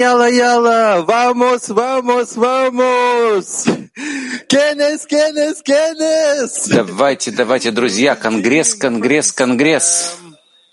[0.00, 3.64] Yalla, yalla, vamos, vamos, vamos!
[4.46, 6.68] Кенес, кенес, кенес!
[6.68, 10.16] Давайте, давайте, друзья, конгресс, конгресс, конгресс.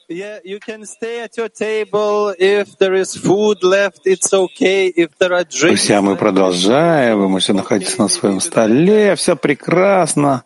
[0.07, 2.35] Yeah, you can stay at your table.
[2.37, 4.93] If there is food left, it's okay.
[4.95, 7.17] If there are drinks Друзья, мы продолжаем.
[7.17, 9.15] Вы можете находиться на своем столе.
[9.15, 10.43] Все прекрасно.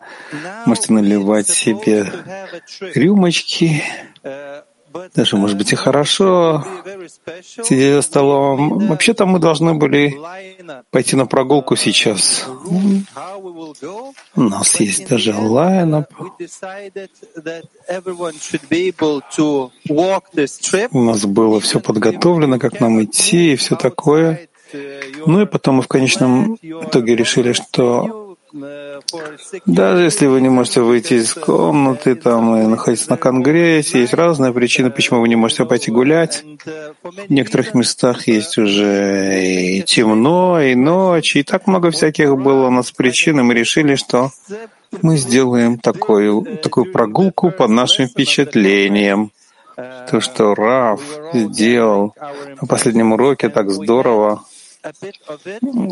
[0.64, 2.10] Можете наливать себе
[2.94, 3.82] рюмочки.
[5.14, 6.64] Даже, может быть, и хорошо
[7.62, 8.88] сидеть за столом.
[8.88, 10.16] Вообще-то мы должны были
[10.90, 12.46] пойти на прогулку сейчас.
[14.34, 16.10] У нас есть даже лайнап.
[20.92, 24.48] У нас было все подготовлено, как нам идти и все такое.
[25.26, 28.29] Ну и потом мы в конечном итоге решили, что
[29.66, 34.52] даже если вы не можете выйти из комнаты там, и находиться на конгрессе, есть разные
[34.52, 36.44] причины, почему вы не можете пойти гулять.
[37.02, 42.70] В некоторых местах есть уже и темно, и ночь, и так много всяких было у
[42.70, 44.30] нас причин, и мы решили, что
[45.02, 49.30] мы сделаем такую, такую прогулку по нашим впечатлениям.
[50.10, 51.00] То, что Раф
[51.32, 52.14] сделал
[52.60, 54.42] на последнем уроке так здорово,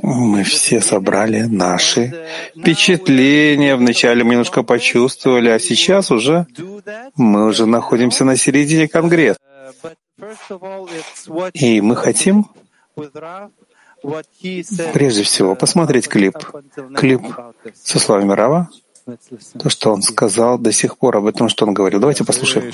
[0.02, 3.76] мы все собрали наши впечатления.
[3.76, 6.46] Вначале мы немножко почувствовали, а сейчас уже
[7.16, 9.38] мы уже находимся на середине Конгресса.
[11.54, 12.46] И мы хотим
[14.92, 16.36] прежде всего посмотреть клип.
[16.94, 17.22] Клип
[17.74, 18.68] со словами Рава,
[19.58, 22.00] то, что он сказал до сих пор об этом, что он говорил.
[22.00, 22.72] Давайте послушаем.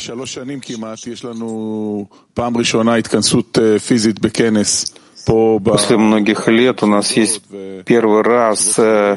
[5.27, 7.43] После многих лет у нас есть
[7.87, 9.17] первый раз э,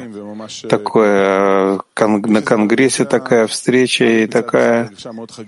[0.68, 4.90] такое на Конгрессе такая встреча и такая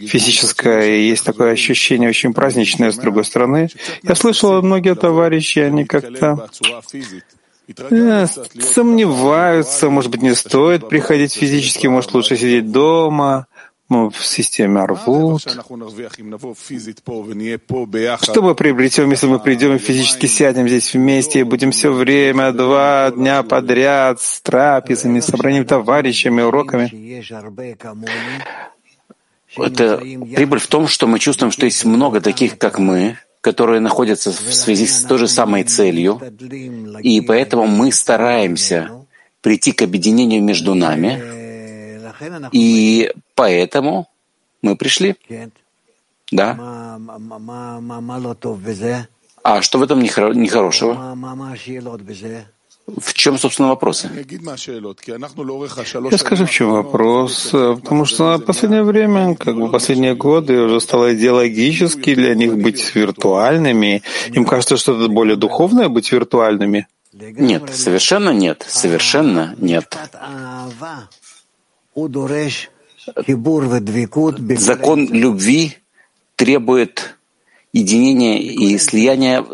[0.01, 3.69] физическая, и есть такое ощущение очень праздничное с другой стороны.
[4.03, 6.49] Я слышал, многие товарищи, они как-то
[7.91, 13.47] э, сомневаются, может быть, не стоит приходить физически, может, лучше сидеть дома
[13.91, 15.43] в системе Арвуд.
[18.23, 22.53] Что мы приобретем, если мы придем и физически сядем здесь вместе и будем все время,
[22.53, 26.89] два дня подряд, с трапезами, собранием товарищами, уроками?
[29.57, 34.31] Это прибыль в том, что мы чувствуем, что есть много таких, как мы, которые находятся
[34.31, 36.21] в связи с той же самой целью,
[37.03, 38.91] и поэтому мы стараемся
[39.41, 41.40] прийти к объединению между нами,
[42.53, 44.09] и поэтому
[44.63, 45.17] мы пришли.
[46.33, 46.99] Да.
[49.43, 51.17] А что в этом нехорошего?
[52.87, 54.11] В чем, собственно, вопросы?
[56.11, 57.51] Я скажу, в чем вопрос.
[57.53, 62.95] Потому что в последнее время, как бы последние годы, уже стало идеологически для них быть
[62.95, 64.03] виртуальными.
[64.29, 66.89] Им кажется, что это более духовное быть виртуальными.
[67.13, 68.65] Нет, совершенно нет.
[68.69, 69.97] Совершенно нет.
[74.57, 75.77] Закон любви
[76.37, 77.17] требует
[77.73, 79.45] единения и слияния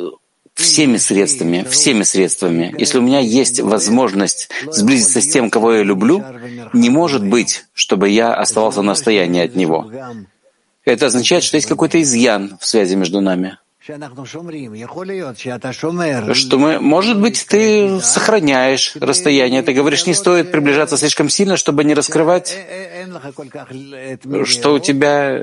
[0.54, 2.74] всеми средствами, всеми средствами.
[2.78, 6.24] Если у меня есть возможность сблизиться с тем, кого я люблю,
[6.72, 9.90] не может быть, чтобы я оставался на расстоянии от него.
[10.84, 13.58] Это означает, что есть какой-то изъян в связи между нами
[16.34, 21.84] что мы, может быть, ты сохраняешь расстояние, ты говоришь, не стоит приближаться слишком сильно, чтобы
[21.84, 22.56] не раскрывать,
[24.44, 25.40] что у тебя,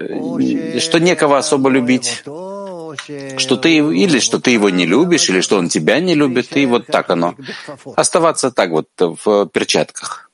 [0.80, 2.24] что некого особо любить,
[3.38, 6.66] что ты или что ты его не любишь, или что он тебя не любит, и
[6.66, 7.36] вот так оно.
[7.96, 10.30] Оставаться так вот в перчатках.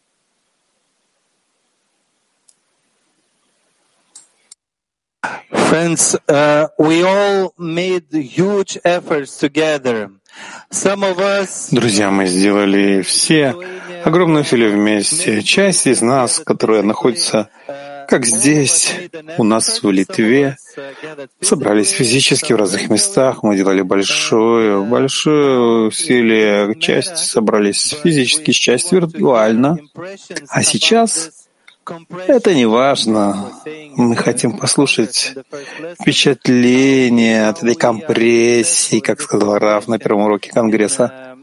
[5.52, 10.10] Friends, uh, we all made huge efforts together.
[10.72, 11.70] Some of us...
[11.72, 13.56] Друзья, мы сделали все
[14.04, 15.42] огромные усилия вместе.
[15.44, 17.50] Часть из нас, которая находится
[18.10, 18.96] как здесь,
[19.38, 20.58] у нас в Литве,
[21.42, 29.78] собрались физически в разных местах, мы делали большое, большое усилие, часть собрались физически, часть виртуально.
[30.48, 31.39] А сейчас
[32.28, 33.52] это не важно.
[33.96, 35.34] Мы хотим послушать
[36.00, 41.36] впечатление от этой компрессии, как сказал Раф на первом уроке Конгресса.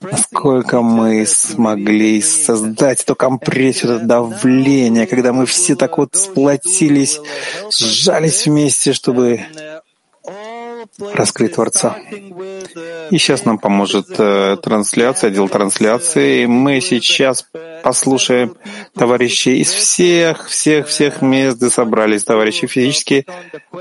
[0.00, 7.20] Насколько мы смогли создать эту компрессию, это давление, когда мы все так вот сплотились,
[7.72, 9.40] сжались вместе, чтобы
[10.98, 11.96] раскрыть Творца.
[13.10, 16.46] И сейчас нам поможет э, трансляция, отдел трансляции.
[16.46, 17.46] Мы сейчас
[17.82, 18.56] послушаем
[18.94, 23.24] товарищей из всех, всех, всех мест, где собрались товарищи физические,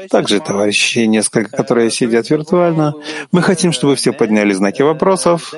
[0.10, 2.94] также товарищи несколько, которые сидят виртуально.
[3.31, 5.54] Мы хотим, чтобы все подняли знаки вопросов.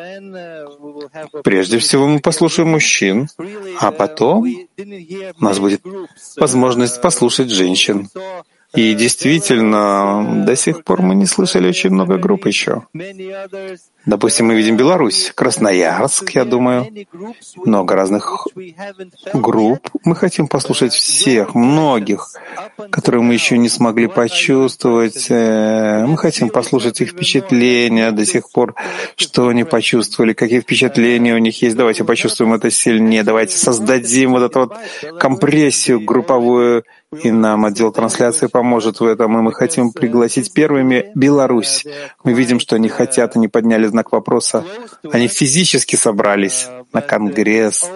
[1.43, 3.27] Прежде всего мы послушаем мужчин,
[3.79, 5.81] а потом у нас будет
[6.37, 8.09] возможность послушать женщин.
[8.75, 12.85] И действительно, до сих пор мы не слышали очень много групп еще.
[14.05, 16.87] Допустим, мы видим Беларусь, Красноярск, я думаю,
[17.57, 18.47] много разных
[19.33, 19.89] групп.
[20.05, 22.31] Мы хотим послушать всех, многих,
[22.91, 25.27] которые мы еще не смогли почувствовать.
[25.29, 28.73] Э, мы хотим послушать их впечатления до сих пор,
[29.17, 31.75] что они почувствовали, какие впечатления у них есть.
[31.75, 34.77] Давайте почувствуем это сильнее, давайте создадим вот эту вот
[35.19, 36.85] компрессию групповую,
[37.23, 41.85] и нам отдел трансляции поможет в этом, и мы хотим пригласить первыми Беларусь.
[42.23, 44.65] Мы видим, что они хотят, они подняли знак вопроса.
[45.11, 47.89] Они физически собрались на конгресс.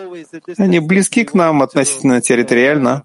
[0.57, 3.03] Они близки к нам относительно территориально.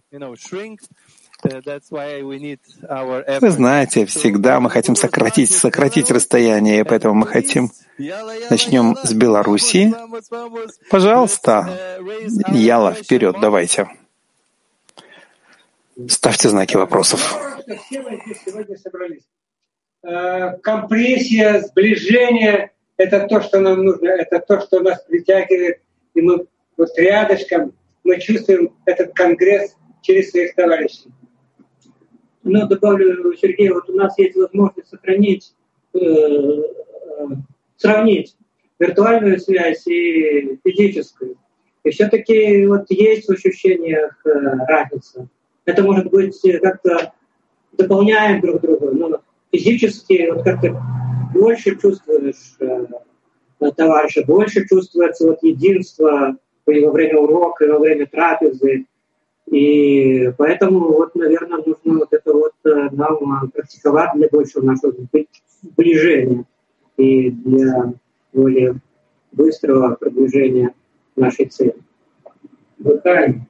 [3.40, 7.70] Вы знаете, всегда мы хотим сократить, сократить расстояние, и поэтому мы хотим
[8.50, 9.94] начнем с Беларуси.
[10.90, 12.00] Пожалуйста,
[12.49, 13.88] Яла, вперед, давайте.
[16.08, 17.37] Ставьте знаки вопросов.
[20.05, 25.80] Э, компрессия, сближение— это то, что нам нужно, это то, что нас притягивает.
[26.14, 26.46] И мы
[26.76, 27.72] вот рядышком,
[28.04, 31.10] мы чувствуем этот конгресс через своих товарищей.
[32.42, 35.54] Ну, добавлю, Сергей, вот у нас есть возможность сохранить,
[35.94, 36.62] э, э
[37.76, 38.36] сравнить
[38.78, 41.36] виртуальную связь и физическую.
[41.84, 44.30] И все-таки вот есть в ощущениях э,
[44.66, 45.28] разница.
[45.64, 47.12] Это может быть как-то
[47.72, 48.90] дополняем друг друга.
[48.90, 49.20] Но
[49.52, 50.80] физически вот как-то
[51.38, 52.87] больше чувствуешь э,
[53.76, 56.37] товарища, больше чувствуется вот единство
[56.67, 58.87] и во время урока, и во время трапезы.
[59.46, 64.93] И поэтому вот, наверное, нужно вот это вот э, нам практиковать для большего нашего
[65.62, 66.44] сближения
[66.96, 67.94] и для
[68.32, 68.81] более
[69.32, 70.75] быстрого продвижения
[71.17, 71.76] нашей цели.
[72.79, 73.46] Дыхание.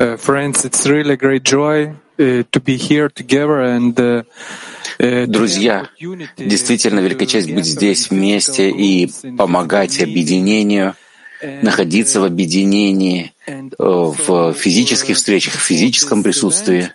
[0.00, 4.22] Uh, friends, it's really a great joy uh, to be here together and uh,
[4.98, 5.88] Друзья,
[6.36, 10.94] действительно великая честь быть здесь вместе и помогать объединению,
[11.42, 13.32] находиться в объединении,
[13.78, 16.90] в физических встречах, в физическом присутствии.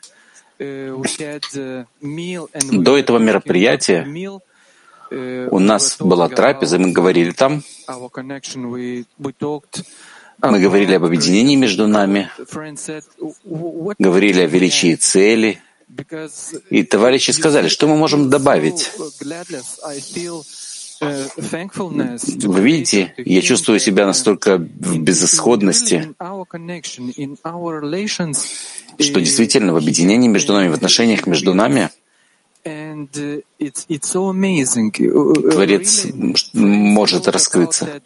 [2.72, 4.06] До этого мероприятия
[5.12, 7.64] у нас была трапеза, мы говорили там,
[10.42, 12.30] мы говорили об объединении между нами,
[14.00, 15.62] говорили о величии цели,
[16.70, 18.92] и товарищи сказали, что мы можем добавить.
[21.02, 26.16] Вы видите, я чувствую себя настолько в безысходности,
[29.00, 31.90] что действительно в объединении между нами, в отношениях между нами—
[35.52, 36.08] Творец
[36.54, 38.02] может раскрыться.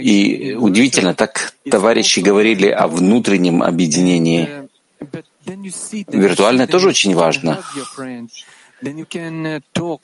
[0.00, 4.48] И удивительно, так товарищи говорили о внутреннем объединении.
[4.48, 4.68] Uh,
[6.08, 7.62] Виртуальное тоже очень важно.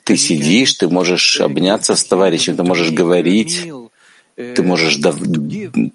[0.03, 3.71] Ты сидишь, ты можешь обняться с товарищем, ты можешь говорить,
[4.35, 4.99] ты можешь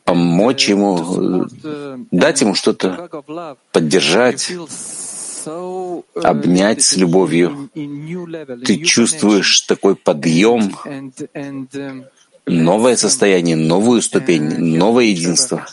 [0.04, 1.46] помочь ему,
[2.10, 3.08] дать ему что-то,
[3.72, 4.52] поддержать
[6.14, 7.70] обнять с любовью.
[8.64, 10.76] Ты чувствуешь такой подъем,
[12.46, 14.42] новое состояние, новую ступень,
[14.76, 15.66] новое единство.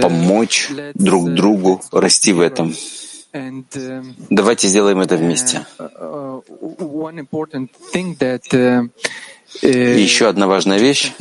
[0.00, 2.74] Помочь друг другу расти в этом.
[4.30, 5.66] Давайте сделаем это вместе.
[9.62, 11.12] И еще одна важная вещь.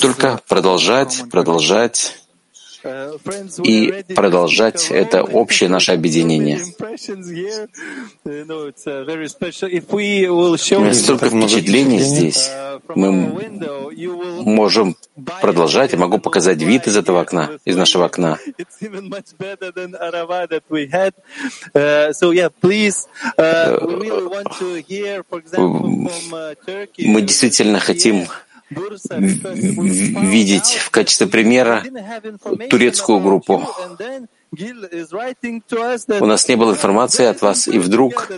[0.00, 2.18] Только продолжать, продолжать
[3.64, 6.58] и продолжать это общее наше объединение.
[10.94, 12.50] Столько впечатлений здесь.
[12.94, 13.10] Мы
[14.42, 14.96] можем
[15.40, 15.92] продолжать.
[15.92, 18.38] Я могу показать вид из этого окна, из нашего окна.
[26.98, 28.26] Мы действительно хотим
[28.70, 31.82] видеть в качестве примера
[32.70, 33.62] турецкую группу.
[34.50, 38.30] У нас не было информации от вас, и вдруг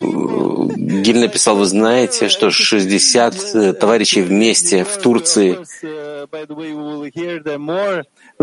[0.00, 5.58] Гиль написал, вы знаете, что 60 товарищей вместе в Турции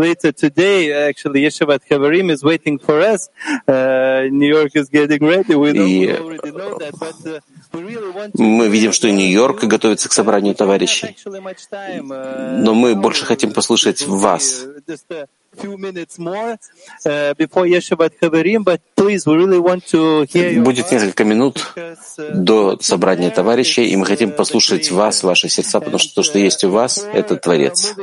[0.00, 3.28] later today, actually, Yeshivat Havarim is waiting for us.
[3.66, 5.54] Uh, New York is getting ready.
[5.54, 7.40] We, we already know that, but uh.
[8.34, 11.16] Мы видим, что Нью-Йорк готовится к собранию товарищей.
[11.24, 14.66] Но мы больше хотим послушать вас.
[20.60, 21.74] Будет несколько минут
[22.32, 26.64] до собрания товарищей, и мы хотим послушать вас, ваши сердца, потому что то, что есть
[26.64, 27.94] у вас, это Творец.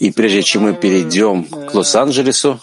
[0.00, 2.60] И прежде чем мы перейдем к Лос-Анджелесу,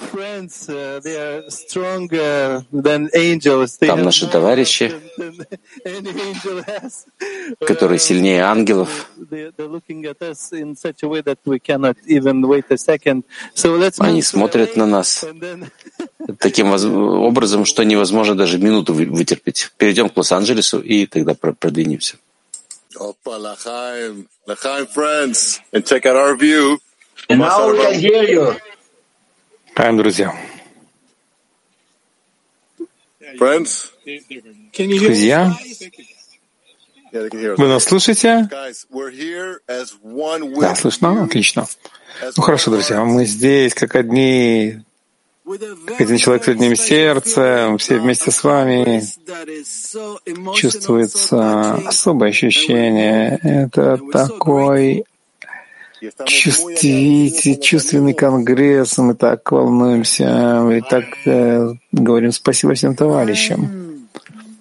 [3.79, 4.93] там наши товарищи,
[7.65, 9.09] которые сильнее ангелов,
[13.99, 15.25] они смотрят на нас
[16.39, 19.71] таким образом, что невозможно даже минуту вытерпеть.
[19.77, 22.17] Перейдем к Лос-Анджелесу и тогда продвинемся.
[22.99, 26.79] Опа, Лахаим, Лахаим, friends, and check out our view.
[27.29, 28.55] Now we can hear you.
[29.75, 30.35] Хаим, друзья.
[33.37, 33.91] Friends,
[34.73, 35.53] Друзья,
[37.57, 38.49] вы нас слышите?
[40.59, 41.23] Да, слышно?
[41.23, 41.65] Отлично.
[42.35, 44.79] Ну хорошо, друзья, мы здесь как одни,
[45.45, 49.03] как один человек с одним сердцем, все вместе с вами.
[50.55, 53.39] Чувствуется особое ощущение.
[53.43, 55.05] Это такой
[56.25, 58.97] чувствитель, чувственный конгресс.
[58.97, 64.07] Мы так волнуемся и так э, говорим спасибо всем товарищам.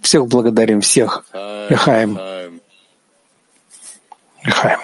[0.01, 1.25] Всех благодарим, всех.
[1.69, 2.19] Лихаем.
[4.46, 4.46] time.
[4.46, 4.80] Лихаем.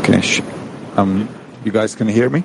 [0.00, 0.20] Okay.
[0.22, 0.42] sh-
[0.96, 1.28] Um,
[1.64, 2.44] you guys can hear me?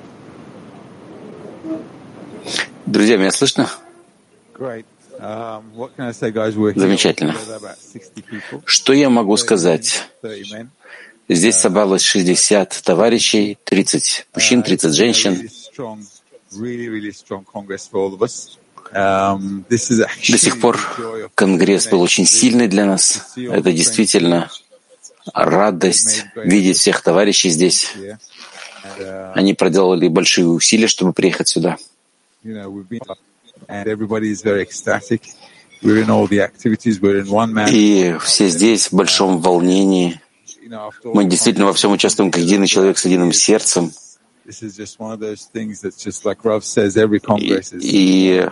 [2.86, 3.68] Друзья, меня слышно?
[4.54, 4.86] Great.
[5.21, 5.63] Um,
[6.75, 7.33] Замечательно.
[7.33, 10.09] together, about 60 people, Что я могу сказать?
[10.23, 10.67] 30 men.
[11.29, 15.33] Здесь собралось 60 товарищей, 30 мужчин, 30 женщин.
[15.33, 15.99] Really strong,
[16.53, 18.57] really, really strong congress for all of us.
[18.93, 20.79] Um, До сих пор
[21.35, 23.33] Конгресс был очень сильный для нас.
[23.37, 24.49] Это действительно
[25.33, 27.93] радость видеть всех товарищей здесь.
[28.97, 31.77] uh, Они проделали большие усилия, чтобы приехать сюда.
[33.61, 35.21] You know, we've been, and everybody is very ecstatic.
[35.83, 37.01] We're in all the activities.
[37.01, 37.69] We're in one man.
[37.69, 40.19] И все здесь в большом волнении.
[41.03, 43.91] Мы действительно во всем участвуем как единый человек с единым сердцем.
[47.81, 48.47] И-.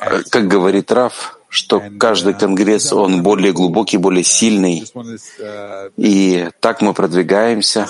[0.00, 4.84] Э, Как говорит Раф, что каждый конгресс, он более глубокий, более сильный.
[4.84, 7.88] Uh, И так мы продвигаемся.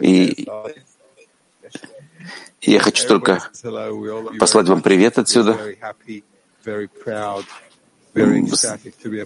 [0.00, 0.74] И uh,
[2.66, 3.42] я хочу только
[4.38, 5.58] послать вам привет отсюда.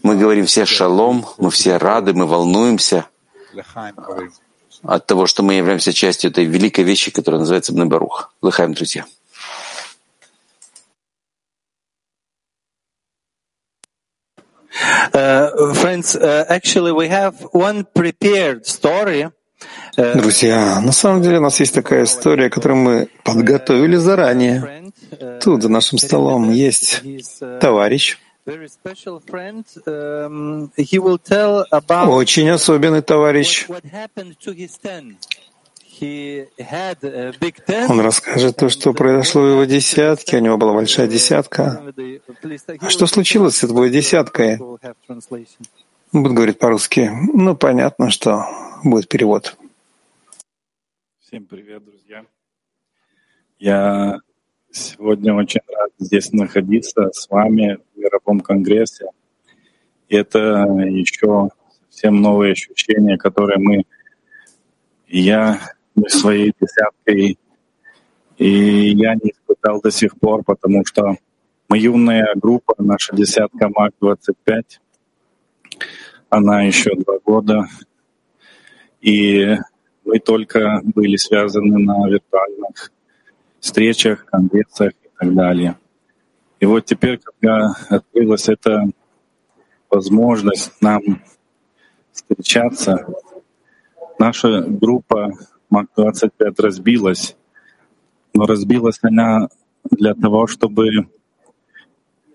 [0.02, 3.07] Мы говорим все шалом, мы все рады, мы волнуемся
[4.83, 8.33] от того, что мы являемся частью этой великой вещи, которая называется Бнебарух.
[8.40, 9.04] Лыхаем, друзья.
[15.12, 19.28] Uh, friends, uh, actually, we have one prepared story.
[19.97, 24.93] Uh, Друзья, на самом деле у нас есть такая история, которую мы подготовили заранее.
[25.43, 27.03] Тут за нашим столом есть
[27.61, 28.19] товарищ,
[32.09, 33.67] очень особенный товарищ.
[37.88, 40.38] Он расскажет то, что произошло в его десятке.
[40.38, 41.83] У него была большая десятка.
[42.81, 44.59] А что случилось с этой десяткой?
[46.11, 47.11] Будет говорить по-русски.
[47.35, 48.47] Ну, понятно, что
[48.83, 49.59] будет перевод.
[51.21, 52.25] Всем привет, друзья.
[53.59, 54.19] Я
[54.71, 59.11] сегодня очень рад здесь находиться с вами в мировом конгрессе.
[60.09, 60.38] И это
[60.88, 61.50] еще
[61.91, 63.83] совсем новые ощущения, которые мы,
[65.09, 65.61] я
[65.95, 67.38] мы своей десяткой,
[68.38, 71.17] и я не испытал до сих пор, потому что
[71.69, 74.62] мы юная группа, наша десятка МАК-25,
[76.28, 77.66] она еще два года,
[79.00, 79.56] и
[80.04, 82.92] мы только были связаны на виртуальных
[83.61, 85.76] встречах, конгрессах и так далее.
[86.61, 88.85] И вот теперь, когда открылась эта
[89.90, 91.02] возможность нам
[92.12, 93.06] встречаться,
[94.18, 95.32] наша группа
[95.70, 97.37] МАК-25 разбилась,
[98.35, 99.49] но разбилась она
[99.90, 101.08] для того, чтобы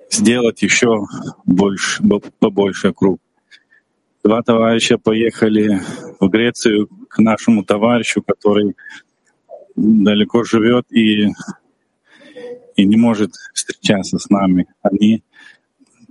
[0.09, 1.05] сделать еще
[1.45, 2.03] больше,
[2.39, 3.19] побольше круг.
[4.23, 5.81] Два товарища поехали
[6.17, 8.73] в Грецию к нашему товарищу, который
[9.75, 11.27] далеко живет и,
[12.77, 14.67] и не может встречаться с нами.
[14.81, 15.23] Они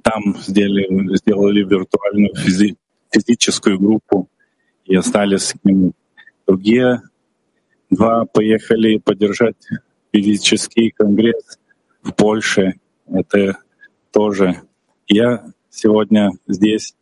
[0.02, 2.76] там сделали, сделали виртуальную физи,
[3.11, 4.28] физическую группу
[4.85, 5.95] и остались с ним.
[6.47, 7.00] Другие
[7.88, 9.57] два поехали поддержать
[10.12, 11.59] физический конгресс
[12.02, 12.75] в Польше.
[13.07, 13.57] Это
[14.11, 14.61] тоже.
[15.09, 16.95] Я сегодня здесь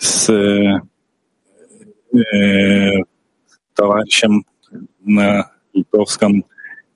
[0.00, 0.80] с э,
[3.74, 4.46] товарищем
[5.00, 6.46] на литовском,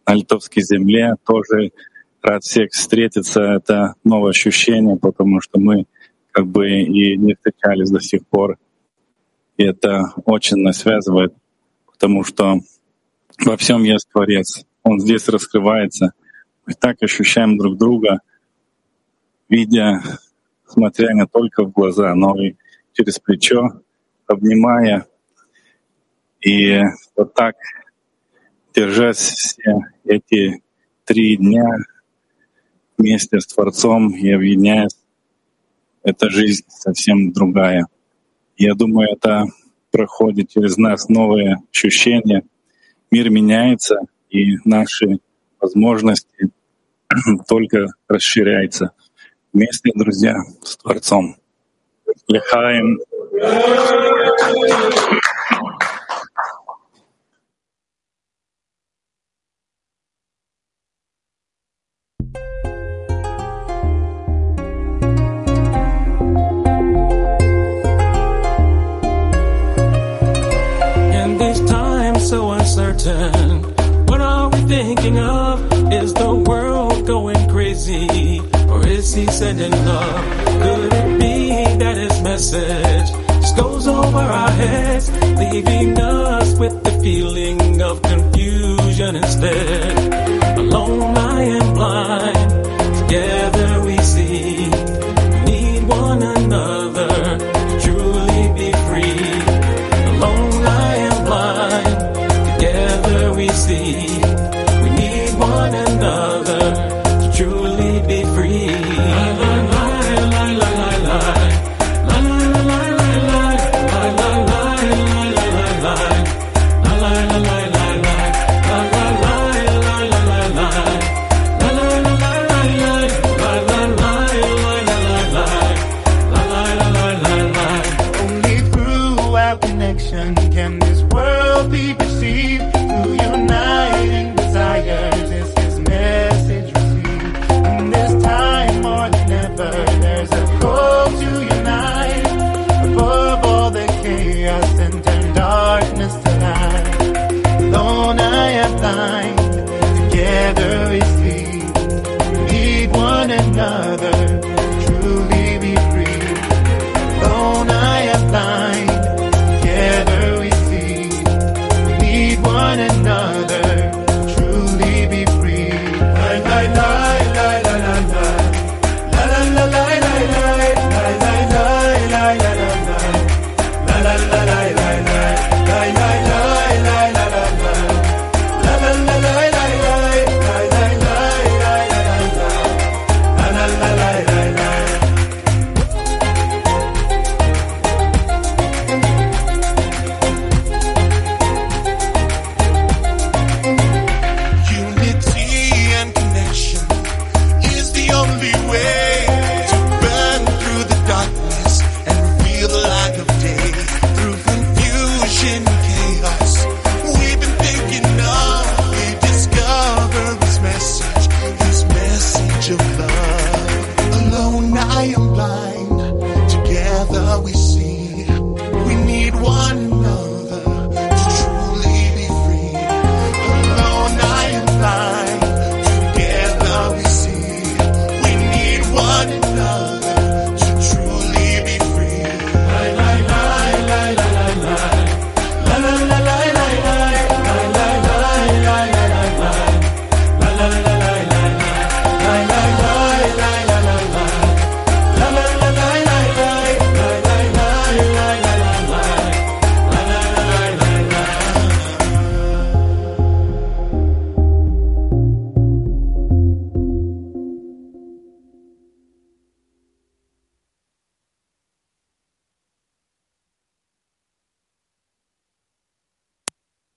[0.07, 1.73] на литовской земле тоже
[2.23, 3.43] рад всех встретиться.
[3.43, 5.85] Это новое ощущение, потому что мы
[6.33, 8.57] как бы и не встречались до сих пор.
[9.59, 11.35] И это очень нас связывает,
[11.87, 12.59] потому что
[13.45, 14.65] во всем есть Творец.
[14.83, 16.13] Он здесь раскрывается.
[16.67, 18.21] Мы так ощущаем друг друга,
[19.51, 20.03] видя,
[20.67, 22.57] смотря не только в глаза, но и
[22.95, 23.83] через плечо,
[24.27, 25.07] обнимая.
[26.41, 26.81] И
[27.17, 27.57] вот так,
[28.75, 30.63] держась все эти
[31.05, 31.65] три дня
[32.97, 34.97] вместе с Творцом и объединяясь,
[36.03, 37.87] эта жизнь совсем другая.
[38.57, 39.47] Я думаю, это
[39.91, 42.43] проходит через нас новые ощущения.
[43.11, 45.19] Мир меняется, и наши
[45.61, 46.51] возможности
[47.49, 48.93] только расширяются.
[49.53, 51.37] Вместе, друзья, с Творцом.
[52.29, 52.99] L'chaim.
[71.13, 73.63] In this time so uncertain,
[74.07, 75.61] what are we thinking of?
[75.93, 78.41] Is the world going crazy?
[78.69, 80.45] Or is he sending love?
[80.63, 80.94] Good
[82.35, 83.11] message
[83.43, 90.59] just goes over our heads, leaving us with the feeling of confusion instead?
[90.59, 92.51] Alone I am blind,
[92.99, 93.54] together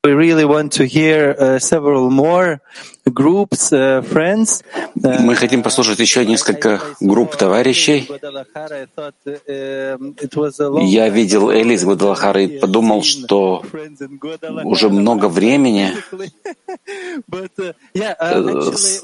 [0.07, 2.61] we really want to hear uh, several more.
[4.95, 8.07] Мы хотим послушать еще несколько групп товарищей.
[10.85, 13.63] Я видел Эли из Гвадалахары и подумал, что
[14.63, 15.93] уже много времени
[18.75, 19.03] с,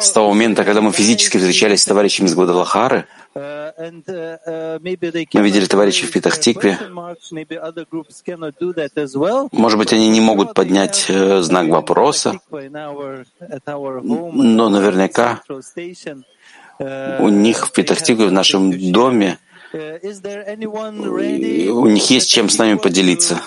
[0.00, 6.12] с того момента, когда мы физически встречались с товарищами из Гвадалахары, мы видели товарищей в
[6.12, 6.78] Питахтикве.
[9.52, 12.40] Может быть, они не могут поднять э, знак вопроса,
[13.40, 15.42] но наверняка
[16.78, 19.38] у них в Питахтикве, в нашем доме,
[19.72, 23.40] у них есть чем с нами поделиться.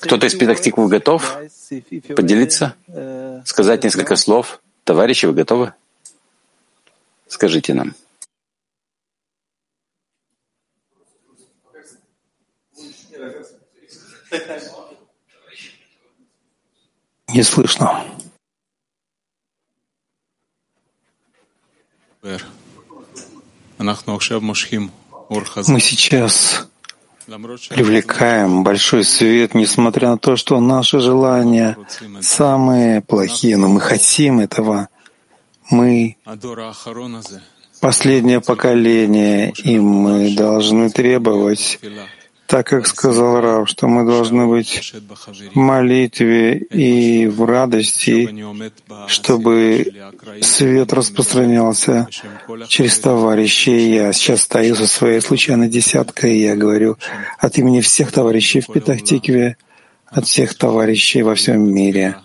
[0.00, 1.38] Кто-то из Питахтиквы готов
[2.16, 2.74] поделиться,
[3.44, 4.60] сказать несколько слов?
[4.84, 5.74] Товарищи, вы готовы?
[7.26, 7.94] Скажите нам.
[17.28, 18.04] Не слышно.
[25.68, 26.66] Мы сейчас
[27.68, 31.76] привлекаем большой свет, несмотря на то, что наши желания
[32.20, 34.88] самые плохие, но мы хотим этого.
[35.70, 36.16] Мы
[37.80, 41.78] последнее поколение, и мы должны требовать
[42.48, 44.94] так как сказал Рав, что мы должны быть
[45.54, 48.34] в молитве и в радости,
[49.06, 49.92] чтобы
[50.40, 52.08] свет распространялся
[52.68, 53.92] через товарищей.
[53.92, 56.96] Я сейчас стою со своей случайной десяткой, и я говорю
[57.38, 59.58] от имени всех товарищей в Петахтикве,
[60.06, 62.16] от всех товарищей во всем мире.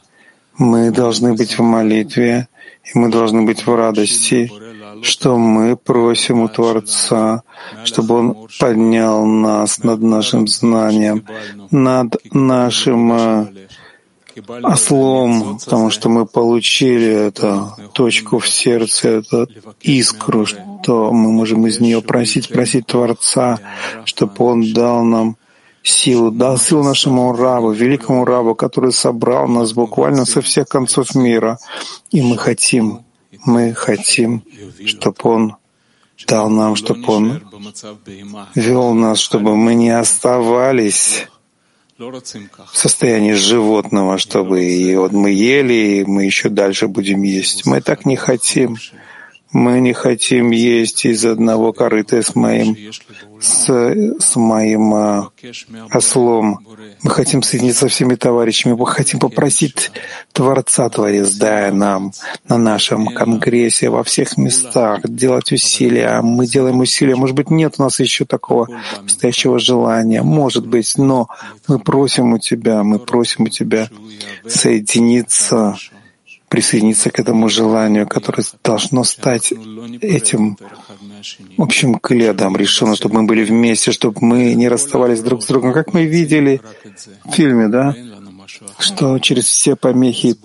[0.58, 2.48] Мы должны быть в молитве,
[2.86, 4.50] и мы должны быть в радости,
[5.04, 7.44] что мы просим у Творца,
[7.84, 11.26] чтобы Он поднял нас над нашим знанием,
[11.72, 13.48] над нашим э,
[14.64, 19.48] ослом, потому что мы получили эту точку в сердце, эту
[19.82, 23.60] искру, что мы можем из нее просить, просить Творца,
[24.06, 25.38] чтобы Он дал нам
[25.84, 31.60] силу, дал силу нашему рабу, великому рабу, который собрал нас буквально со всех концов мира.
[32.12, 33.02] И мы хотим
[33.46, 34.44] мы хотим,
[34.86, 35.56] чтобы Он
[36.28, 37.42] дал нам, чтобы Он
[38.56, 41.28] вел нас, чтобы мы не оставались
[41.98, 47.66] в состоянии животного, чтобы и вот мы ели, и мы еще дальше будем есть.
[47.66, 48.78] Мы так не хотим.
[49.54, 52.76] Мы не хотим есть из одного корыта с моим,
[53.40, 53.70] с,
[54.20, 55.30] с моим а,
[55.94, 56.66] ослом.
[57.04, 58.74] Мы хотим соединиться со всеми товарищами.
[58.74, 59.92] Мы хотим попросить
[60.32, 62.14] Творца, Творец, дай нам
[62.50, 66.22] на нашем конгрессе, во всех местах делать усилия.
[66.24, 67.16] Мы делаем усилия.
[67.16, 68.68] Может быть, нет у нас еще такого
[69.04, 70.24] настоящего желания.
[70.24, 71.28] Может быть, но
[71.68, 73.88] мы просим у Тебя, мы просим у Тебя
[74.48, 75.78] соединиться
[76.54, 79.52] присоединиться к этому желанию, которое должно стать
[80.02, 80.56] этим
[81.58, 85.74] общим кледом, решено, чтобы мы были вместе, чтобы мы не расставались друг с другом.
[85.74, 86.62] Как мы видели
[87.26, 87.96] в фильме, да?
[88.80, 90.36] Что через все помехи,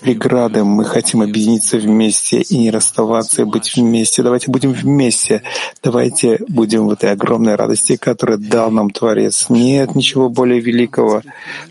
[0.00, 4.22] преграды мы хотим объединиться вместе и не расставаться, и быть вместе.
[4.22, 5.42] Давайте будем вместе.
[5.82, 9.46] Давайте будем в этой огромной радости, которую дал нам Творец.
[9.48, 11.22] Нет ничего более великого.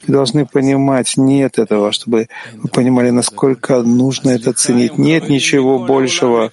[0.06, 4.98] Вы должны понимать, нет этого, чтобы вы понимали, насколько нужно это ценить.
[4.98, 6.52] Нет ничего большего.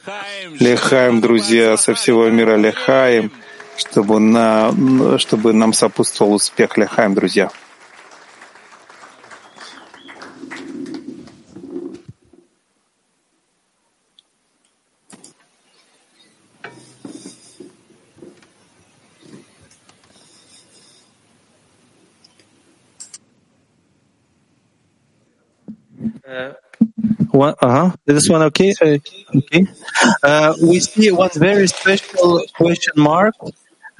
[0.59, 3.33] Лехаем, друзья, со всего мира лехаем,
[3.77, 4.73] чтобы, на,
[5.19, 6.77] чтобы нам сопутствовал успех.
[6.77, 7.51] Лехаем, друзья.
[27.31, 27.93] One, uh-huh.
[28.07, 28.75] Is this one okay?
[28.81, 28.99] Uh,
[29.37, 29.67] okay.
[30.23, 33.35] Uh, we see one very special question mark.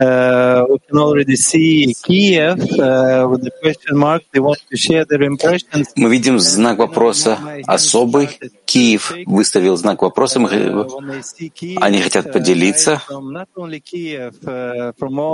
[0.01, 4.23] Uh, we can already see Kiev uh, with the question mark.
[4.33, 5.93] They want to share their impressions.
[5.97, 8.29] Мы видим знак вопроса особый.
[8.65, 10.41] Киев выставил знак вопроса.
[10.41, 13.01] Они хотят поделиться.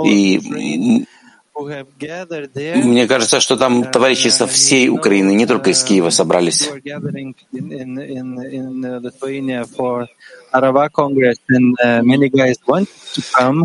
[0.05, 1.07] И
[1.53, 6.69] мне кажется, что там товарищи со всей Украины, не только из Киева, собрались.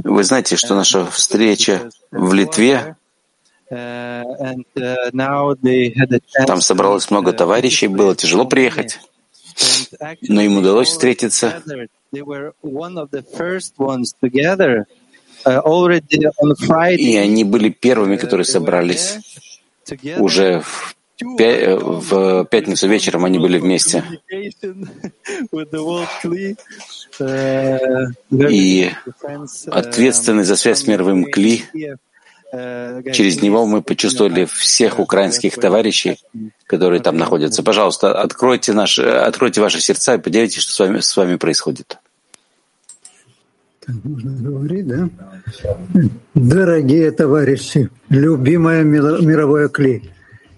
[0.05, 2.97] Вы знаете, что наша встреча в Литве,
[6.47, 9.01] там собралось много товарищей, было тяжело приехать,
[10.23, 11.63] но им удалось встретиться.
[17.01, 19.19] И они были первыми, которые собрались
[20.19, 20.97] уже в
[21.39, 24.05] пя- в пятницу вечером они были вместе.
[28.31, 28.91] И
[29.71, 31.65] ответственный за связь с мировым Кли,
[33.13, 36.19] через него мы почувствовали всех украинских товарищей,
[36.67, 37.63] которые там находятся.
[37.63, 41.99] Пожалуйста, откройте, наши, откройте ваши сердца и поделитесь, что с вами, с вами происходит.
[43.87, 45.09] Так можно говорить, да?
[46.35, 50.11] Дорогие товарищи, любимое мировое кли.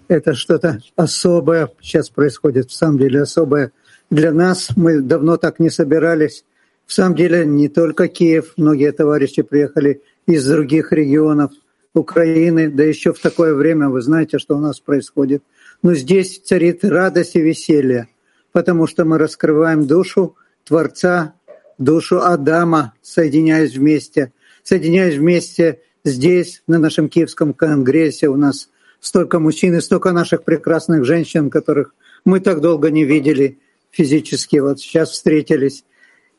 [0.07, 3.71] Это что-то особое сейчас происходит, в самом деле особое
[4.09, 4.69] для нас.
[4.75, 6.43] Мы давно так не собирались.
[6.87, 11.51] В самом деле не только Киев, многие товарищи приехали из других регионов
[11.93, 15.43] Украины, да еще в такое время, вы знаете, что у нас происходит.
[15.83, 18.07] Но здесь царит радость и веселье,
[18.51, 21.35] потому что мы раскрываем душу Творца,
[21.79, 24.31] душу Адама, соединяясь вместе.
[24.63, 31.05] Соединяясь вместе здесь, на нашем Киевском конгрессе, у нас столько мужчин и столько наших прекрасных
[31.05, 33.57] женщин, которых мы так долго не видели
[33.91, 35.83] физически, вот сейчас встретились.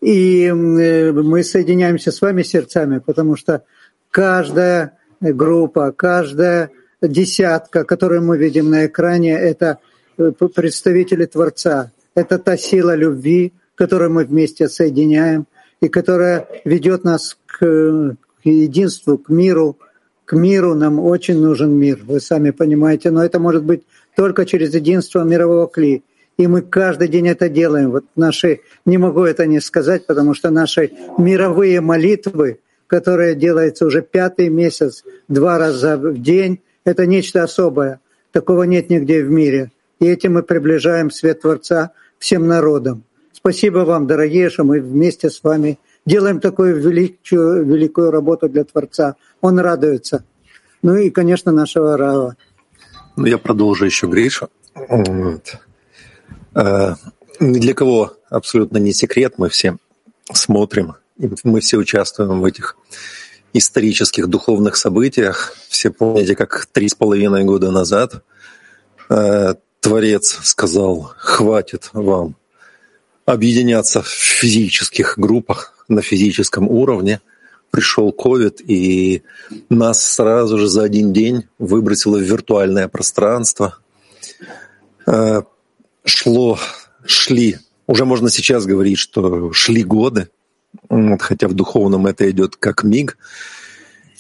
[0.01, 3.65] И э, мы соединяемся с вами сердцами, потому что
[4.11, 6.71] каждая группа, каждая
[7.03, 9.79] десятка, которую мы видим на экране, это
[10.17, 11.93] э, представители Творца.
[12.15, 15.47] Это та сила любви, которую мы вместе соединяем
[15.81, 18.15] и которая ведет нас к, к
[18.45, 19.79] единству, к миру.
[20.27, 24.75] К миру нам очень нужен мир, вы сами понимаете, но это может быть только через
[24.75, 26.03] единство мирового кли.
[26.37, 27.91] И мы каждый день это делаем.
[27.91, 34.03] Вот наши, не могу это не сказать, потому что наши мировые молитвы, которые делаются уже
[34.03, 38.01] пятый месяц, два раза в день, это нечто особое.
[38.31, 39.71] Такого нет нигде в мире.
[40.01, 43.05] И этим мы приближаем свет Творца всем народам.
[43.41, 49.17] Спасибо вам, дорогие, что мы вместе с вами делаем такую великую, великую работу для Творца.
[49.41, 50.25] Он радуется.
[50.83, 52.37] Ну и, конечно, нашего Рава.
[53.17, 54.49] Ну, я продолжу еще Гриша.
[54.75, 55.57] Вот.
[56.55, 56.97] А,
[57.39, 59.79] ни для кого абсолютно не секрет, мы все
[60.31, 60.97] смотрим,
[61.43, 62.77] мы все участвуем в этих
[63.55, 65.55] исторических духовных событиях.
[65.71, 68.23] Все помните, как три с половиной года назад
[69.09, 72.37] э, Творец сказал, хватит вам
[73.33, 77.21] объединяться в физических группах на физическом уровне.
[77.71, 79.23] Пришел ковид, и
[79.69, 83.79] нас сразу же за один день выбросило в виртуальное пространство.
[85.07, 85.43] Э,
[86.05, 86.59] шло,
[87.05, 90.29] шли, уже можно сейчас говорить, что шли годы,
[91.21, 93.19] хотя в духовном это идет как миг.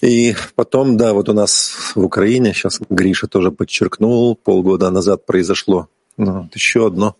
[0.00, 5.88] И потом, да, вот у нас в Украине, сейчас Гриша тоже подчеркнул, полгода назад произошло
[6.16, 7.16] ну, вот еще одно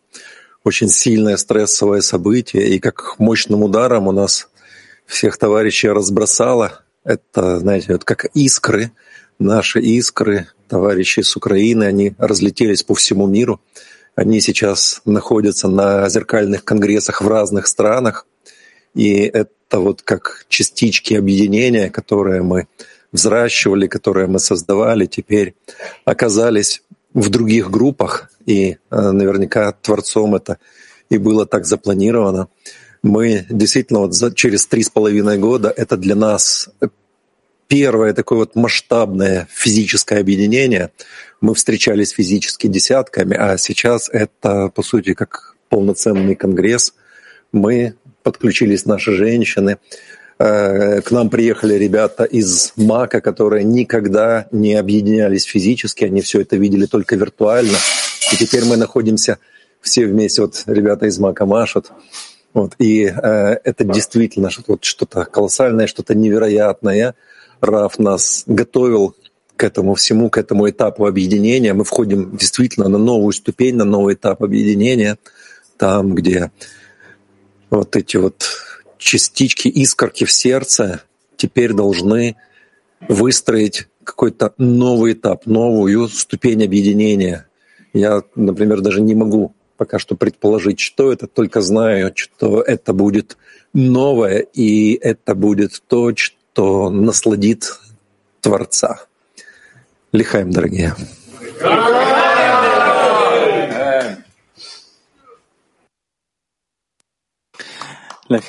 [0.65, 4.49] очень сильное стрессовое событие, и как мощным ударом у нас
[5.07, 6.83] всех товарищей разбросало.
[7.05, 8.93] Это, знаете, вот как искры,
[9.39, 13.61] наши искры, товарищи с Украины, они разлетелись по всему миру.
[14.15, 18.27] Они сейчас находятся на зеркальных конгрессах в разных странах.
[18.95, 22.69] И это вот как частички объединения, которые мы
[23.13, 25.55] взращивали, которые мы создавали, теперь
[26.05, 26.83] оказались
[27.15, 30.59] в других группах, и э, наверняка Творцом это
[31.09, 32.49] и было так запланировано.
[33.03, 36.69] Мы действительно вот за, через три с половиной года это для нас
[37.71, 40.91] первое такое вот масштабное физическое объединение.
[41.41, 46.95] Мы встречались физически десятками, а сейчас это, по сути, как полноценный конгресс.
[47.53, 49.79] Мы подключились, наши женщины,
[50.41, 56.87] к нам приехали ребята из МАКа, которые никогда не объединялись физически, они все это видели
[56.87, 57.77] только виртуально.
[58.33, 59.37] И теперь мы находимся
[59.83, 61.91] все вместе, вот ребята из МАКа машут.
[62.55, 67.15] Вот, и э, это действительно вот что-то колоссальное, что-то невероятное.
[67.61, 69.15] Раф нас готовил
[69.57, 71.75] к этому всему, к этому этапу объединения.
[71.75, 75.19] Мы входим действительно на новую ступень, на новый этап объединения,
[75.77, 76.51] там, где
[77.69, 78.47] вот эти вот
[79.01, 81.03] частички, искорки в сердце
[81.37, 82.37] теперь должны
[83.09, 87.47] выстроить какой-то новый этап, новую ступень объединения.
[87.93, 93.39] Я, например, даже не могу пока что предположить, что это, только знаю, что это будет
[93.73, 97.79] новое, и это будет то, что насладит
[98.43, 99.01] Творца.
[100.13, 100.95] Лихаем, дорогие.
[101.63, 102.01] L'chaim.
[102.01, 104.15] Uh, we really want to hear a couple of more uh,
[107.55, 108.20] groups.
[108.31, 108.41] Мы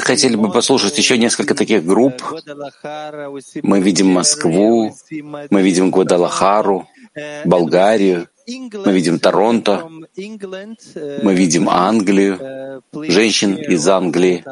[0.00, 2.22] хотели бы послушать еще несколько таких групп.
[3.62, 4.94] Мы видим Москву,
[5.48, 6.86] мы видим Гвадалахару,
[7.46, 14.44] Болгарию, мы видим Торонто, мы видим Англию, женщин из Англии.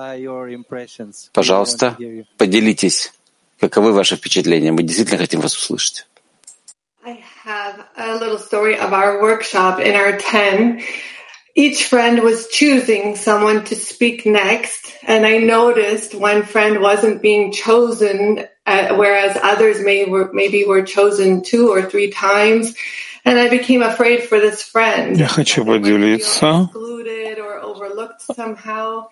[1.35, 1.95] Пожалуйста,
[2.39, 3.13] поделитесь
[3.61, 4.71] Каковы ваши впечатления?
[4.71, 6.07] Мы действительно хотим вас услышать.
[7.08, 10.82] I have a little story of our workshop in our 10.
[11.54, 17.52] Each friend was choosing someone to speak next, and I noticed one friend wasn't being
[17.52, 22.74] chosen, uh, whereas others may were, maybe were chosen two or three times.
[23.26, 25.18] And I became afraid for this friend.
[25.18, 29.10] Я хочу поделиться Excluded or overlooked somehow.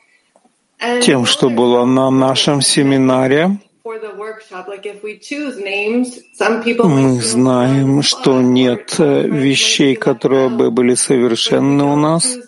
[0.79, 3.59] And тем, что было на нашем семинаре.
[6.84, 12.38] Мы знаем, что нет э, вещей, которые бы были совершенны у нас.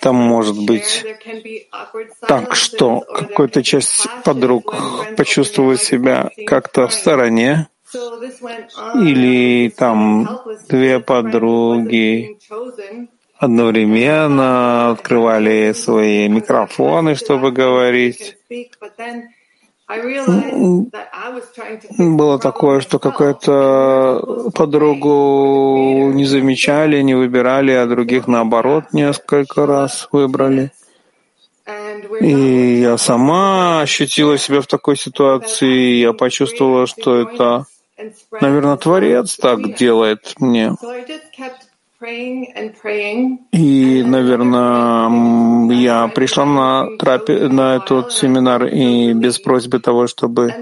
[0.00, 1.04] Там может быть
[2.26, 4.74] так, что какая-то часть подруг
[5.16, 7.68] почувствует себя как-то в стороне,
[8.94, 12.36] или там две подруги
[13.38, 18.36] одновременно открывали свои микрофоны, чтобы говорить.
[21.98, 30.72] Было такое, что какую-то подругу не замечали, не выбирали, а других наоборот несколько раз выбрали.
[32.20, 37.66] И я сама ощутила себя в такой ситуации, и я почувствовала, что это,
[38.40, 40.72] наверное, Творец так делает мне.
[43.52, 50.54] И, наверное, я пришла на, трапе, на этот семинар и без просьбы того, чтобы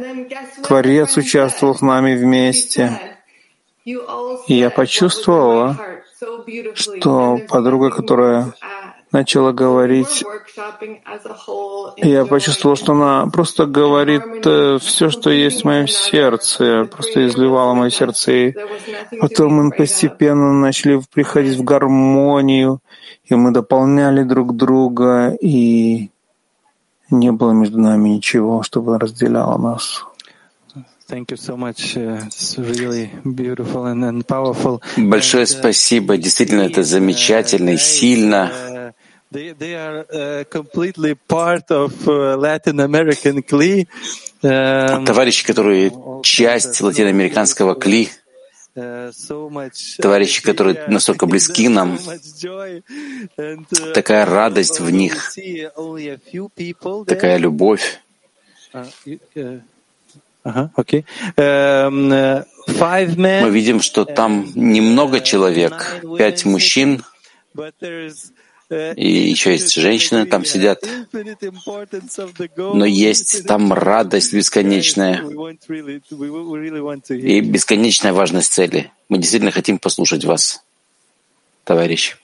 [0.67, 2.99] Творец участвовал с нами вместе.
[3.85, 3.95] И
[4.55, 5.77] я почувствовала,
[6.75, 8.55] что подруга, которая
[9.13, 10.25] начала говорить,
[11.97, 14.23] я почувствовал, что она просто говорит
[14.83, 18.33] все, что есть в моем сердце, просто изливала мое сердце.
[18.33, 18.55] И
[19.21, 22.81] потом мы постепенно начали приходить в гармонию,
[23.25, 26.11] и мы дополняли друг друга, и
[27.11, 30.05] не было между нами ничего, чтобы разделяло нас.
[31.09, 31.95] Thank you so much.
[31.95, 34.81] Uh, It's really beautiful and, and powerful.
[34.97, 36.17] Большое uh, спасибо.
[36.17, 38.51] Действительно, это замечательно и сильно.
[39.33, 43.87] Uh, they, they are uh, completely part of uh, Latin American CLI.
[44.43, 45.93] Um, Товарищи, которые
[46.23, 48.11] часть латиноамериканского КЛИ,
[48.75, 49.13] uh,
[50.01, 51.99] товарищи, которые настолько близки нам,
[53.95, 55.33] такая радость в них,
[57.07, 58.01] такая любовь.
[58.75, 58.89] Uh,
[59.37, 59.61] uh,
[60.45, 60.71] uh-huh.
[61.37, 67.05] Um, uh, Мы видим, что там немного человек, пять мужчин,
[67.55, 68.32] uh,
[68.97, 70.83] и еще есть женщины там сидят.
[72.57, 75.25] Но есть там радость бесконечная
[77.09, 78.91] и бесконечная важность цели.
[79.09, 80.65] Мы действительно хотим послушать вас,
[81.65, 82.17] товарищ.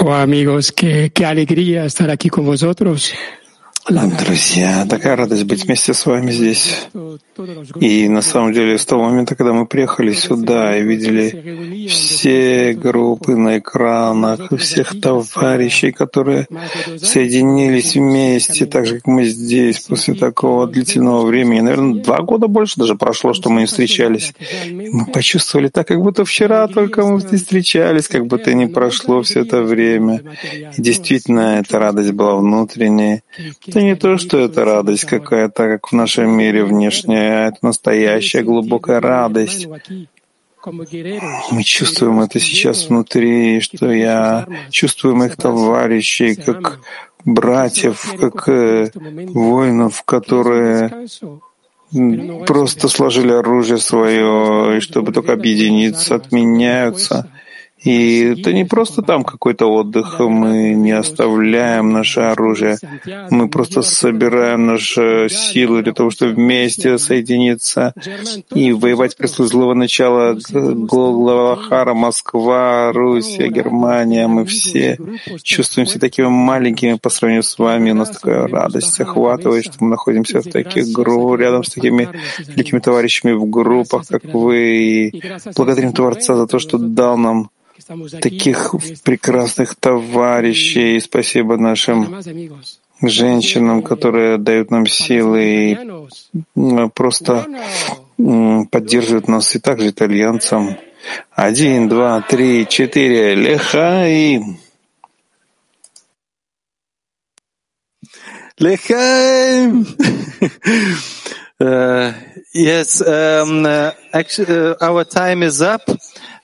[0.00, 3.14] Oh, amigos, qué, qué alegría estar aquí con vosotros.
[3.88, 6.88] Друзья, такая радость быть вместе с вами здесь.
[7.80, 13.36] И на самом деле с того момента, когда мы приехали сюда и видели все группы
[13.36, 16.46] на экранах, и всех товарищей, которые
[16.98, 22.80] соединились вместе, так же, как мы здесь, после такого длительного времени, наверное, два года больше
[22.80, 24.32] даже прошло, что мы не встречались.
[24.70, 29.40] Мы почувствовали так, как будто вчера только мы здесь встречались, как будто не прошло все
[29.40, 30.22] это время.
[30.76, 33.22] И действительно, эта радость была внутренняя.
[33.66, 36.64] Это не то, что это радость какая-то, как в нашем мире
[37.04, 39.68] внешняя, это настоящая глубокая радость.
[41.50, 46.80] Мы чувствуем это сейчас внутри, что я чувствую моих товарищей, как
[47.24, 51.06] братьев, как э, воинов, которые
[52.46, 57.30] просто сложили оружие свое, и чтобы только объединиться, отменяются.
[57.84, 62.78] И это не просто там какой-то отдых, мы не оставляем наше оружие,
[63.30, 67.92] мы просто собираем наши силы для того, чтобы вместе соединиться
[68.54, 74.26] и воевать против злого начала Глаголахара, Москва, Руссия, Германия.
[74.26, 74.98] Мы все
[75.42, 77.90] чувствуем себя такими маленькими по сравнению с вами.
[77.90, 82.78] У нас такая радость охватывает, что мы находимся в таких группах, рядом с такими великими
[82.78, 84.56] товарищами в группах, как вы.
[84.74, 85.22] И
[85.54, 87.50] благодарим Творца за то, что дал нам
[88.20, 90.96] таких прекрасных товарищей.
[90.96, 92.20] И спасибо нашим
[93.02, 95.78] женщинам, которые дают нам силы и
[96.94, 97.46] просто
[98.70, 100.78] поддерживают нас, и также итальянцам.
[101.32, 103.34] Один, два, три, четыре.
[103.34, 104.58] Лехаим.
[108.58, 109.86] Лехаим!
[112.54, 115.82] Uh, Yes, um, uh, actually, uh, our time is up.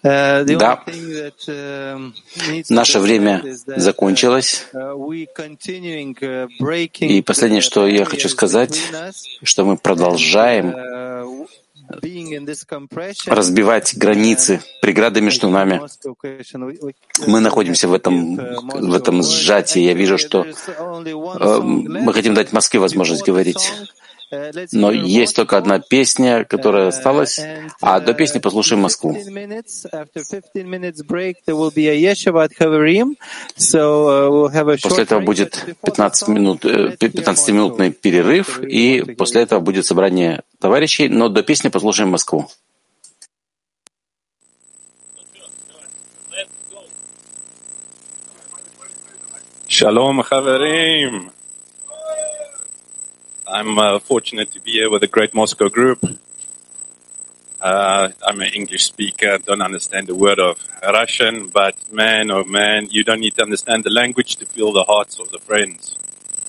[0.03, 2.15] Uh, the Да, only thing that um,
[2.49, 4.67] needs наше время that закончилось.
[4.75, 6.49] uh, uh,
[7.01, 8.81] И последнее, что я хочу сказать,
[9.45, 11.47] что мы продолжаем uh,
[13.27, 15.81] разбивать границы, преграды между нами.
[17.27, 19.83] Мы находимся в этом, в этом сжатии.
[19.83, 23.73] Я вижу, что э, мы хотим дать Москве возможность говорить.
[24.73, 27.41] Но есть только одна песня, которая осталась,
[27.81, 29.15] а до песни послушаем Москву.
[29.15, 29.87] 15 minutes.
[29.93, 33.17] After 15 minutes break, there will be a yeshiva at Havarim.
[33.57, 40.43] So uh, После этого будет 15 минут, э, 15-минутный перерыв, и после этого будет собрание
[40.61, 42.49] товарищей, но до песни послушаем Москву.
[49.67, 51.31] Shalom, Chaverim.
[53.50, 56.04] I'm uh, fortunate to be here with the Great Moscow Group.
[57.62, 62.88] Uh, I'm an English speaker, don't understand a word of Russian, but man, oh man,
[62.92, 65.98] you don't need to understand the language to feel the hearts of the friends.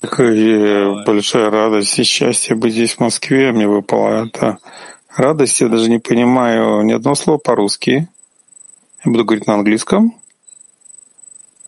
[0.01, 3.51] Какая большая радость и счастье быть здесь, в Москве.
[3.51, 4.59] Мне выпала эта
[5.15, 5.59] радость.
[5.61, 8.07] Я даже не понимаю ни одного слова по-русски.
[9.03, 10.13] Я буду говорить на английском.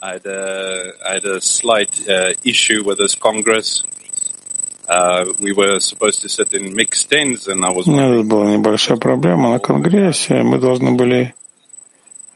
[0.02, 3.84] I had a, I had a slight uh, issue with this Congress.
[7.87, 10.43] У меня wondering, тут была небольшая проблема на Конгрессе.
[10.43, 11.35] Мы должны были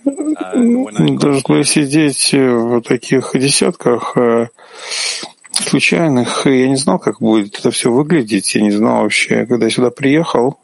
[0.04, 4.48] должны были сидеть в таких десятках э,
[5.50, 6.46] случайных.
[6.46, 8.54] Я не знал, как будет это все выглядеть.
[8.54, 10.58] Я не знал вообще, когда я сюда приехал.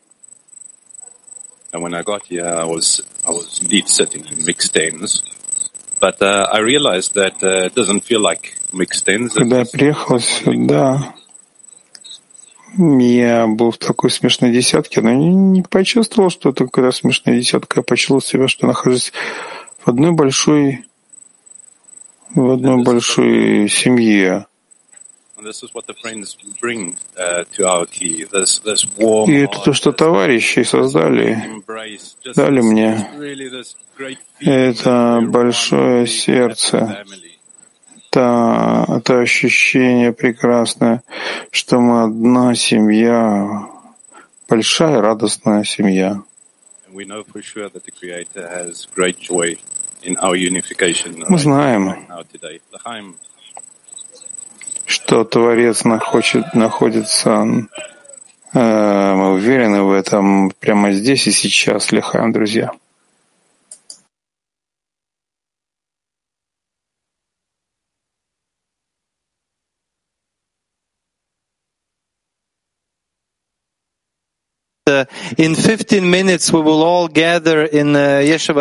[9.35, 9.41] uh, uh.
[9.41, 11.15] Когда я приехал сюда,
[12.77, 17.81] я был в такой смешной десятке, но не, почувствовал, что это какая-то смешная десятка.
[17.81, 19.13] Я почувствовал себя, что нахожусь
[19.85, 20.85] в одной большой
[22.35, 24.47] в одной большой семье.
[25.37, 25.67] Uh,
[29.29, 31.63] И это то, что товарищи создали,
[32.35, 33.07] дали мне.
[34.41, 37.05] Это большое сердце,
[38.15, 41.03] это, это ощущение прекрасное,
[41.51, 43.69] что мы одна семья,
[44.49, 46.23] большая радостная семья.
[46.89, 47.05] Мы
[51.39, 51.97] знаем,
[54.87, 57.47] что Творец находит, находится,
[58.53, 62.71] э, мы уверены в этом прямо здесь и сейчас, Лихаем, друзья.
[62.75, 62.81] Uh, in 15
[63.73, 63.93] minutes
[65.17, 66.79] we will all gather in uh, Yeshiva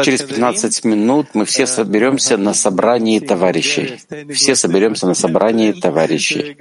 [0.06, 4.00] Через 15 минут мы все соберемся на собрании товарищей.
[4.34, 6.56] Все соберемся на собрании товарищей.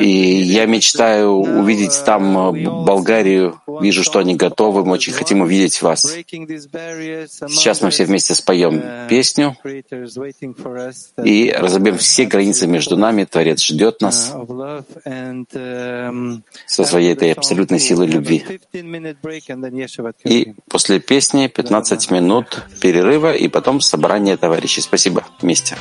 [0.00, 3.60] И я мечтаю увидеть там э, Болгарию.
[3.80, 4.84] Вижу, что они готовы.
[4.84, 6.02] Мы очень хотим увидеть вас.
[6.02, 9.56] Сейчас мы все вместе споем песню
[11.24, 13.24] и разобьем все границы между нами.
[13.24, 14.32] Творец ждет нас
[16.66, 18.44] со своей этой абсолютной силой любви.
[20.24, 24.80] И после песни 15 минут перерыва и потом собрание товарищей.
[24.80, 25.24] Спасибо.
[25.40, 25.76] Вместе.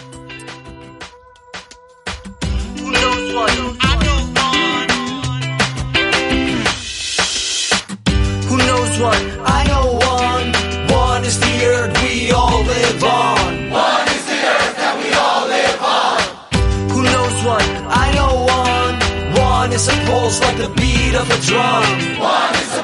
[20.32, 22.20] Pulse like the beat of a drum.
[22.20, 22.84] One is a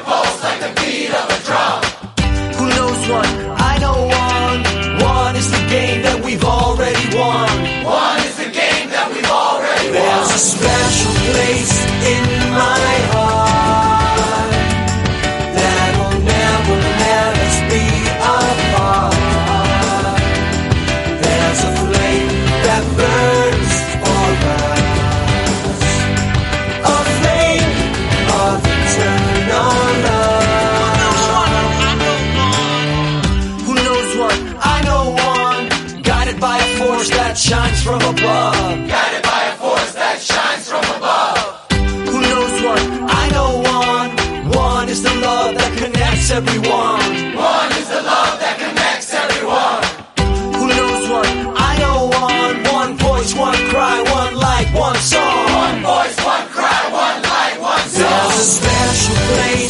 [37.48, 38.76] shines from above.
[38.92, 41.64] Guided by a force that shines from above.
[42.10, 42.84] Who knows one?
[43.08, 44.10] I know one.
[44.52, 47.08] One is the love that connects everyone.
[47.32, 49.80] One is the love that connects everyone.
[50.58, 51.32] Who knows one?
[51.56, 52.56] I know one.
[52.80, 55.44] One voice, one cry, one light, one song.
[55.64, 58.12] One voice, one cry, one light, one song.
[58.12, 59.67] There's a special place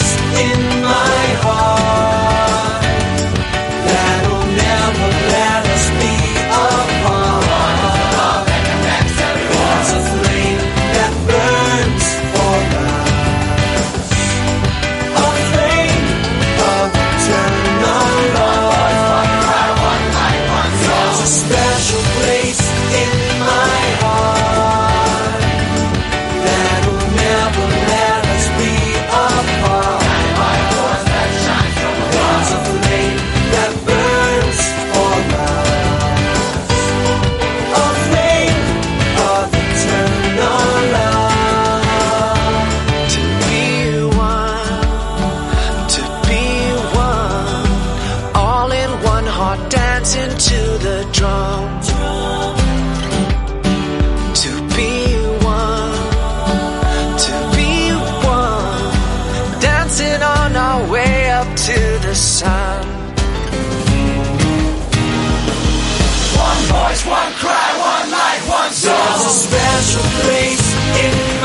[66.89, 68.95] voice, one cry, one life, one soul.
[68.95, 70.75] There's a special place
[71.05, 71.38] in